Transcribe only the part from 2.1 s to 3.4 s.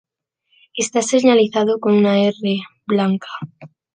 "R" blanca.